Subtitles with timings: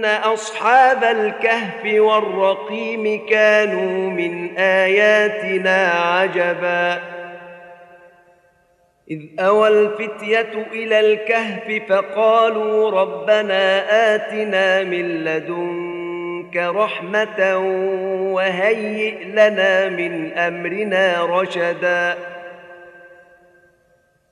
[0.00, 7.00] أن أصحاب الكهف والرقيم كانوا من آياتنا عجبا.
[9.10, 13.84] إذ أوى الفتية إلى الكهف فقالوا ربنا
[14.14, 17.58] آتنا من لدنك رحمة
[18.34, 22.18] وهيئ لنا من أمرنا رشدا.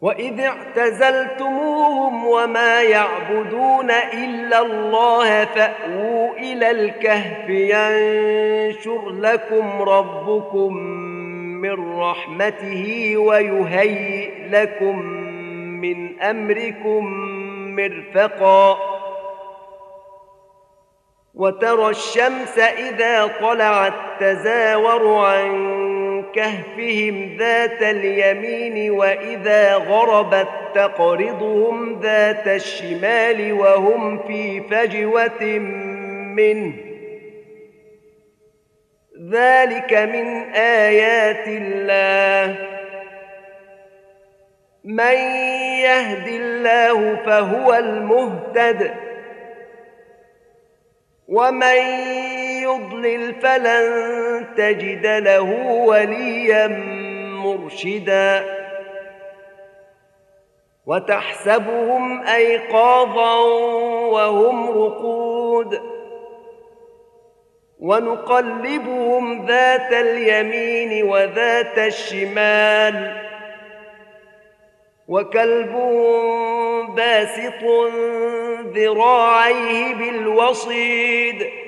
[0.00, 10.76] واذ اعتزلتموهم وما يعبدون الا الله فاووا إلى الكهف ينشر لكم ربكم
[11.62, 14.98] من رحمته ويهيئ لكم
[15.80, 17.04] من امركم
[17.76, 18.78] مرفقا
[21.34, 25.87] وترى الشمس اذا طلعت تزاور عن
[26.34, 35.58] كهفهم ذات اليمين وإذا غربت تقرضهم ذات الشمال وهم في فجوة
[36.38, 36.72] منه.
[39.32, 42.56] ذلك من آيات الله.
[44.84, 45.16] من
[45.82, 48.94] يهد الله فهو المهتد.
[51.28, 51.78] ومن
[52.62, 56.66] يضلل فلن تجد له وليا
[57.28, 58.58] مرشدا.
[60.86, 63.40] وتحسبهم أيقاظا
[64.08, 65.80] وهم رقود.
[67.80, 73.28] ونقلبهم ذات اليمين وذات الشمال.
[75.08, 77.64] وكلبهم باسط
[78.74, 81.67] ذراعيه بالوصيد.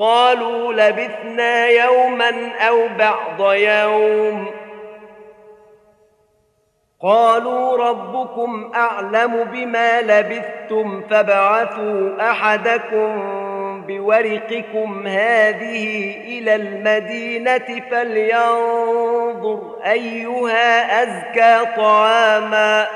[0.00, 4.50] قالوا لبثنا يوما أو بعض يوم.
[7.02, 13.10] قالوا ربكم أعلم بما لبثتم فابعثوا أحدكم
[13.86, 22.86] بورقكم هذه إلى المدينة فلينظر أيها أزكى طعاما.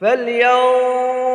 [0.00, 1.17] فلينظر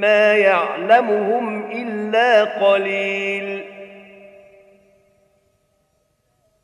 [0.00, 3.64] ما يعلمهم إلا قليل.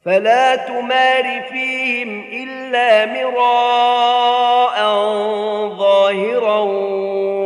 [0.05, 4.79] فلا تمار فيهم إلا مراء
[5.69, 6.61] ظاهرا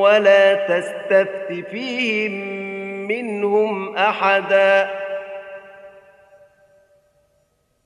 [0.00, 2.32] ولا تستفت فيهم
[3.08, 4.90] منهم أحدا.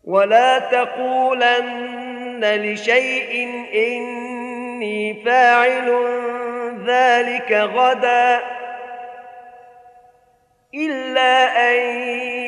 [0.04, 5.88] ولا تقولن لشيء إني فاعل
[6.86, 8.40] ذلك غدا
[10.74, 11.76] إلا أن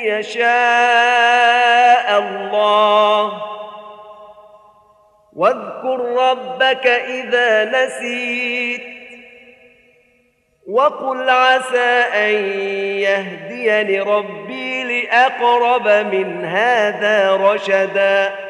[0.05, 0.49] يشاء
[2.19, 3.43] الله.
[5.37, 9.01] واذكر ربك إذا نسيت
[10.71, 12.35] وقل عسى أن
[12.99, 18.50] يهديني ربي لأقرب من هذا رشدا.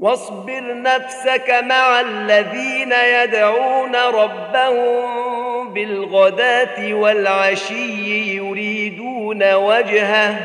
[0.00, 10.36] واصبر نفسك مع الذين يدعون ربهم بالغداة والعشي يريدون وجهه.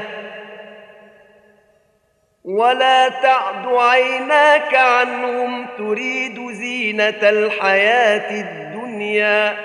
[2.44, 9.58] ولا تعد عيناك عنهم تريد زينة الحياة الدنيا.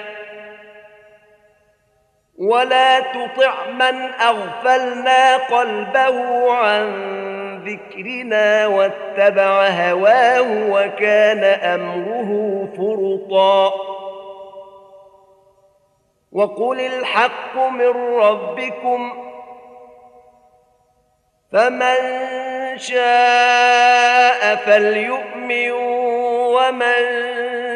[2.39, 7.30] ولا تطع من أغفلنا قلبه عن
[7.64, 13.73] ذكرنا واتبع هواه وكان امره فرطا.
[16.33, 19.31] وقل الحق من ربكم
[21.52, 21.97] فمن
[22.76, 25.71] شاء فليؤمن
[26.50, 27.02] ومن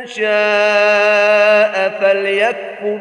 [0.06, 3.00] شاء فليكفر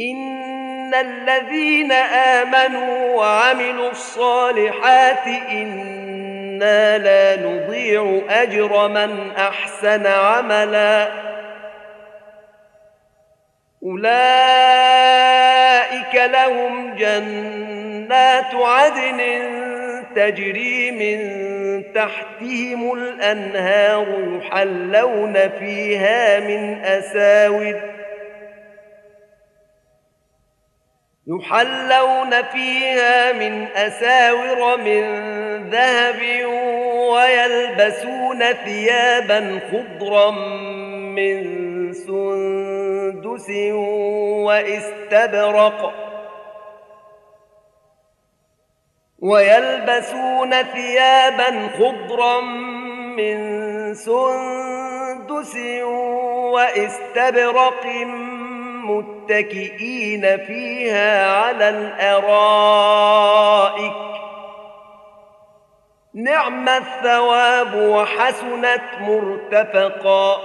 [0.00, 11.08] ان الذين امنوا وعملوا الصالحات أنا لا نضيع اجر من احسن عملا
[13.82, 14.14] اولئك
[16.14, 19.20] لهم جنات عدن
[20.16, 21.44] تجري من
[21.94, 24.06] تحتهم الانهار
[24.38, 27.93] يحلون فيها من اساور
[31.26, 35.04] يحلون فيها من أساور من
[35.70, 36.46] ذهب
[37.12, 40.30] ويلبسون ثيابا خضرا
[41.16, 43.50] من سندس
[44.44, 45.94] واستبرق
[49.18, 52.40] ويلبسون ثيابا خضرا
[53.16, 55.56] من سندس
[56.52, 57.86] واستبرق
[58.90, 63.12] متكئين فيها على الأرائك.
[66.14, 70.40] نعم الثواب وحسنت مرتفقا.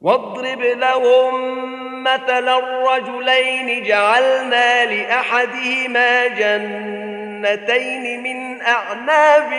[0.00, 1.60] واضرب لهم
[2.02, 9.52] مثل الرجلين جعلنا لأحدهما جنتين من أعناب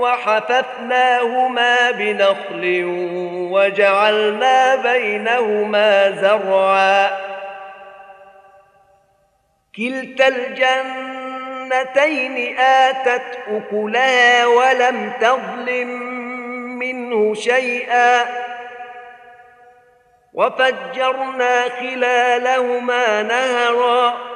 [0.00, 2.82] وحففناهما بنخل
[3.52, 7.10] وجعلنا بينهما زرعا.
[9.76, 15.88] كلتا الجنتين آتت أكلها ولم تظلم
[16.78, 18.24] منه شيئا.
[20.32, 24.35] وفجرنا خلالهما نهرا.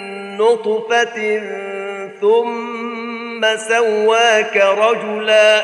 [0.41, 1.41] نطفة
[2.21, 5.63] ثم سواك رجلا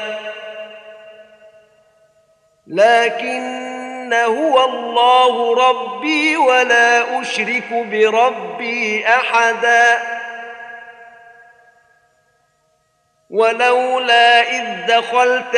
[2.67, 9.99] لكن هو الله ربي ولا أشرك بربي أحدا
[13.29, 15.55] ولولا إذ دخلت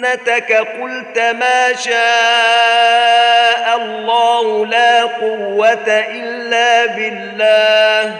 [0.00, 1.96] جنتك قلت ما شاء
[3.76, 8.16] الله لا قوة إلا بالله.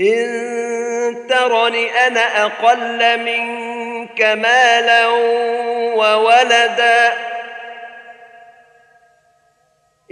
[0.00, 5.06] إن ترني أنا أقل منك مالا
[5.96, 7.12] وولدا.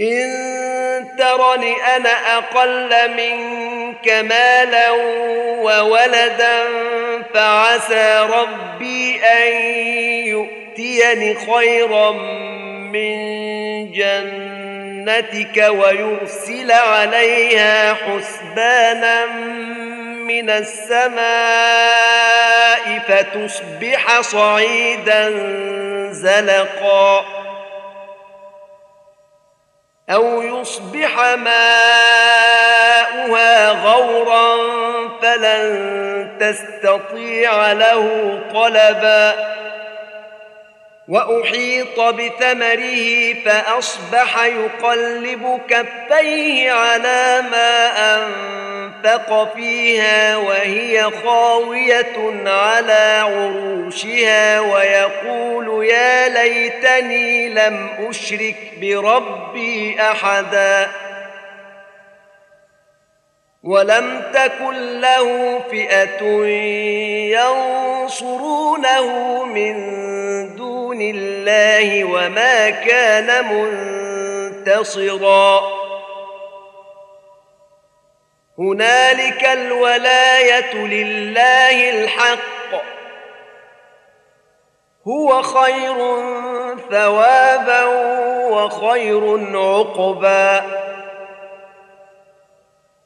[0.00, 4.90] إن ترني أنا أقل منك مالا
[5.60, 6.64] وولدا.
[7.34, 9.52] فعسى ربي أن
[10.26, 12.10] يؤتيني خيرا
[12.92, 13.16] من
[13.92, 19.26] جنتك ويرسل عليها حسبانا
[20.26, 21.24] من السماء
[23.08, 25.30] فتصبح صعيدا
[26.10, 27.43] زلقا.
[30.10, 31.68] أو يصبح ماؤها
[33.70, 34.56] غورا
[35.22, 39.34] فلن تستطيع له طلبا
[41.08, 56.28] وأحيط بثمره فأصبح يقلب كفيه على ما أنفق فيها وهي خاوية على عروشها ويقول يا
[56.28, 60.90] ليتني لم أشرك بربي أحدا
[63.62, 66.24] ولم تكن له فئة
[68.04, 70.04] ينصرونه من
[71.10, 73.44] الله وما كان
[74.64, 75.60] منتصرا.
[78.58, 82.82] هنالك الولاية لله الحق.
[85.08, 85.96] هو خير
[86.90, 87.84] ثوابا
[88.48, 90.64] وخير عقبا.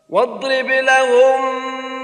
[0.09, 1.88] واضرب لهم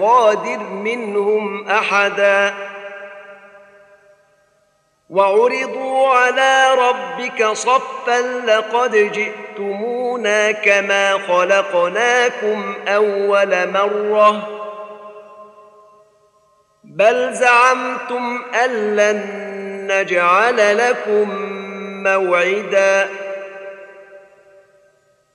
[0.00, 2.54] نغادر منهم أحدا.
[5.10, 14.48] وعرضوا على ربك صفا لقد جئتمونا كما خلقناكم أول مرة.
[16.84, 19.20] بل زعمتم أن لن
[19.90, 21.30] نجعل لكم
[22.02, 23.08] موعدا.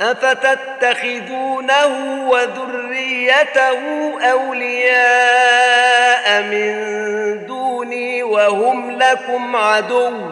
[0.00, 1.86] افتتخذونه
[2.28, 3.80] وذريته
[4.30, 5.62] اولياء
[6.42, 6.76] من
[7.46, 10.30] دوني وهم لكم عدو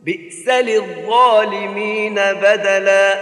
[0.00, 3.14] بئس للظالمين بدلا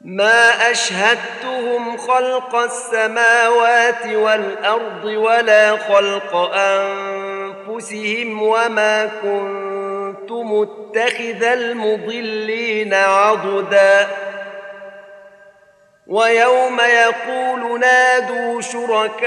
[0.00, 9.77] ما اشهدتهم خلق السماوات والارض ولا خلق انفسهم وما كنت
[10.32, 14.06] متخذ المضلين عضدا.
[16.06, 19.24] ويوم يقول نادوا شركائي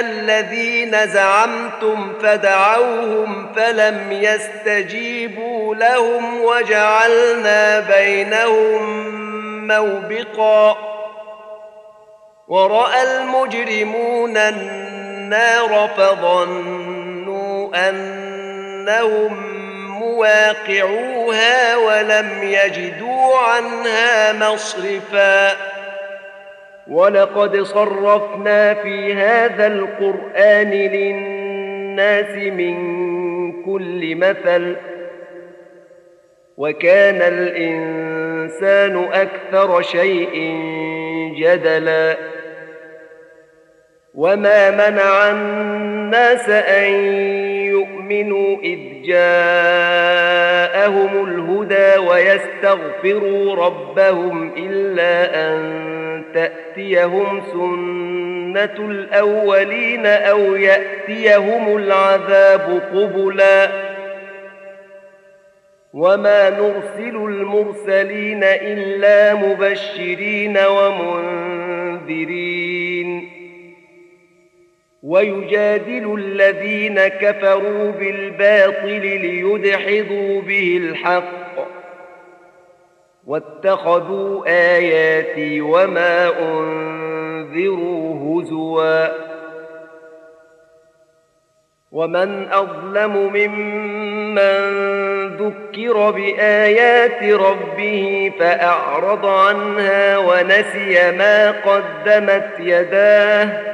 [0.00, 9.04] الذين زعمتم فدعوهم فلم يستجيبوا لهم وجعلنا بينهم
[9.66, 10.76] موبقا.
[12.48, 18.23] ورأى المجرمون النار فظنوا أن
[18.88, 19.54] أنهم
[20.00, 25.56] مواقعوها ولم يجدوا عنها مصرفا.
[26.88, 32.74] ولقد صرفنا في هذا القرآن للناس من
[33.62, 34.76] كل مثل
[36.56, 40.54] وكان الإنسان أكثر شيء
[41.38, 42.16] جدلا.
[44.14, 47.43] وما منع الناس أن
[48.08, 49.44] ليؤمنوا إذ جاءهم
[51.28, 63.68] الهدى ويستغفروا ربهم إلا أن تأتيهم سنة الأولين أو يأتيهم العذاب قبلا.
[65.92, 72.53] وما نرسل المرسلين إلا مبشرين ومنذرين.
[75.04, 81.68] ويجادل الذين كفروا بالباطل ليدحضوا به الحق.
[83.26, 89.08] واتخذوا آياتي وما أنذروا هزوا.
[91.92, 94.54] ومن أظلم ممن
[95.36, 103.73] ذكر بآيات ربه فأعرض عنها ونسي ما قدمت يداه.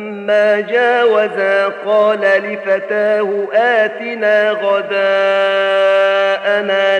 [0.21, 4.99] فلما جاوزا قال لفتاه آتنا غداءنا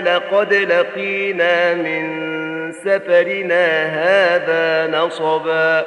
[0.00, 2.32] لقد لقينا من
[2.72, 5.84] سفرنا هذا نصبا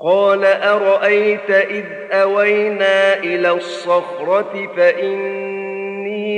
[0.00, 5.53] قال أرأيت إذ أوينا إلى الصخرة فإني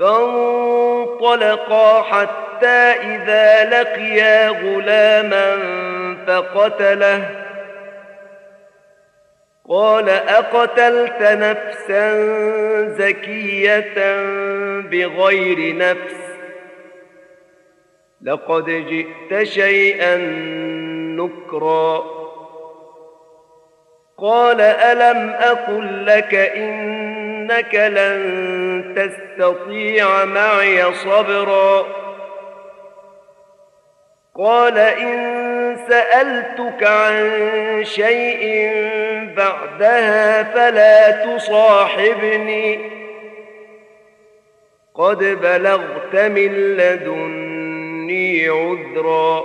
[0.00, 5.56] فانطلقا حتى إذا لقيا غلاما
[6.26, 7.30] فقتله.
[9.68, 12.12] قال أقتلت نفسا
[12.88, 13.94] زكية
[14.80, 16.20] بغير نفس؟
[18.22, 20.16] لقد جئت شيئا
[21.16, 22.04] نكرا.
[24.18, 28.59] قال ألم أقل لك إنك لن
[29.08, 31.86] تستطيع معي صبرا.
[34.38, 38.70] قال إن سألتك عن شيء
[39.36, 42.90] بعدها فلا تصاحبني.
[44.94, 47.50] قد بلغت من لدن
[48.10, 49.44] مني عذرا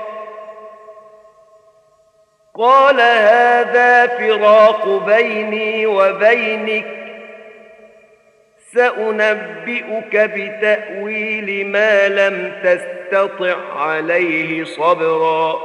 [2.55, 6.85] قال هذا فراق بيني وبينك
[8.73, 15.61] سأنبئك بتأويل ما لم تستطع عليه صبرا.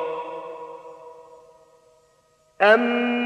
[2.62, 3.25] أما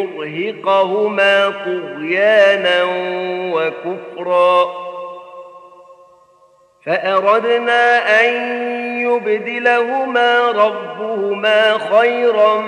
[0.00, 2.84] يرهقهما طغيانا
[3.54, 4.64] وكفرا.
[6.86, 8.34] فأردنا أن
[9.00, 12.60] يبدلهما ربهما خيرا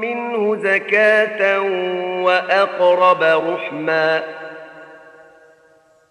[0.00, 1.60] منه زكاة
[2.24, 4.39] وأقرب رحما.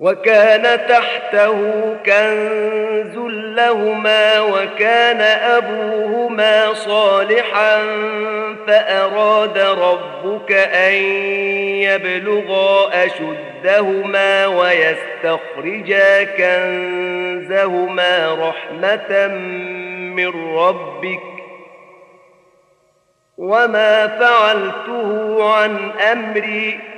[0.00, 1.52] وكان تحته
[2.06, 3.16] كنز
[3.56, 7.82] لهما وكان أبوهما صالحا
[8.66, 10.92] فأراد ربك أن
[11.82, 17.98] يبلغا أشدهما ويستخرجا كنزهما
[18.48, 19.26] رحمة
[20.16, 21.22] من ربك
[23.38, 26.97] وما فعلته عن أمري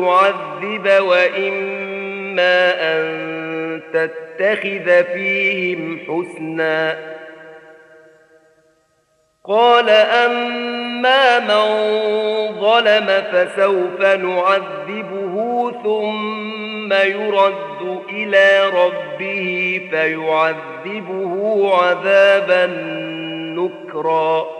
[0.00, 3.20] تعذب وإما أن
[3.92, 6.96] تتخذ فيهم حسنا
[9.44, 11.90] قال أما من
[12.60, 22.66] ظلم فسوف نعذبه ثم يرد إلى ربه فيعذبه عذابا
[23.56, 24.59] نكرا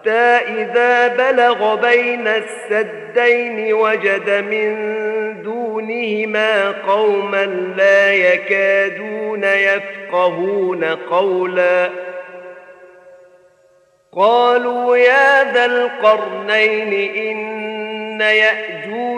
[0.00, 4.76] حتى إذا بلغ بين السدين وجد من
[5.42, 7.44] دونهما قوما
[7.76, 11.90] لا يكادون يفقهون قولا.
[14.12, 18.20] قالوا يا ذا القرنين إن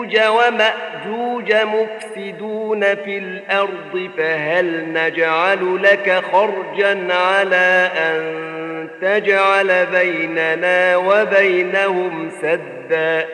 [0.03, 13.27] يأجوج ومأجوج مفسدون في الأرض فهل نجعل لك خرجا على أن تجعل بيننا وبينهم سدا؟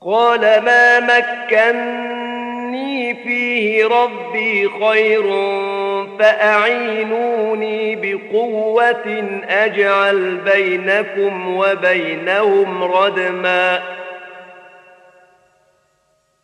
[0.00, 2.04] قال ما مكني
[3.14, 5.22] فيه ربي خير
[6.18, 13.82] فأعينوني بقوة أجعل بينكم وبينهم ردما.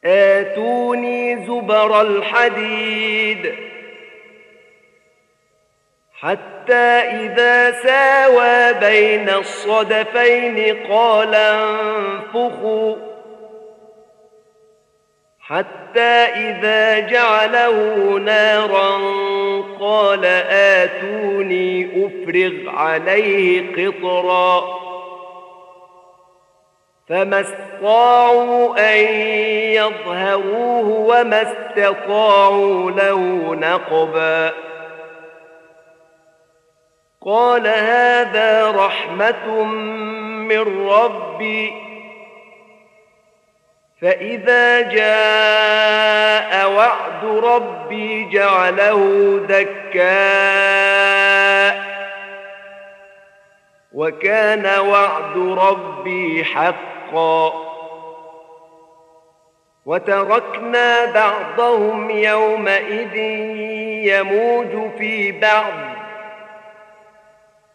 [0.05, 3.55] آتوني زبر الحديد.
[6.21, 12.97] حتى إذا ساوى بين الصدفين قال انفخوا.
[15.41, 18.99] حتى إذا جعله نارا
[19.81, 24.79] قال آتوني أفرغ عليه قطرا.
[27.09, 29.05] فما استطاعوا أن
[29.73, 33.19] يظهروه وما استطاعوا له
[33.55, 34.53] نقبا.
[37.27, 39.65] قال هذا رحمة
[40.49, 41.88] من ربي.
[44.03, 49.01] فإذا جاء وعد ربي جعله
[49.49, 51.09] دكاء
[53.93, 57.69] وكان وعد ربي حقا
[59.87, 63.17] وتركنا بعضهم يومئذ
[64.07, 65.73] يموج في بعض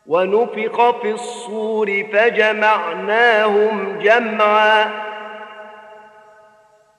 [0.07, 5.12] ونفق في الصور فجمعناهم جمعا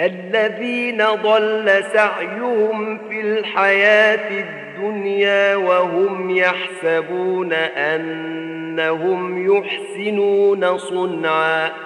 [0.00, 11.85] الذين ضل سعيهم في الحياة الدنيا وهم يحسبون أنهم يحسنون صنعا.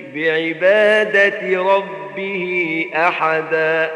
[0.15, 3.91] بعبادة ربه أحدا.